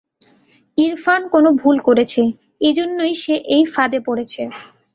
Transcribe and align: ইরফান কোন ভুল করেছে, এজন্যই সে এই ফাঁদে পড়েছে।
ইরফান 0.77 1.21
কোন 1.33 1.45
ভুল 1.61 1.77
করেছে, 1.87 2.21
এজন্যই 2.61 3.13
সে 3.15 3.35
এই 3.55 3.63
ফাঁদে 3.73 3.99
পড়েছে। 4.07 4.41